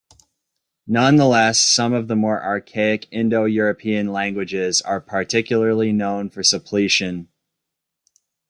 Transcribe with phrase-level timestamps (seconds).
[0.87, 7.27] Nonetheless, some of the more archaic Indo-European languages are particularly known for suppletion.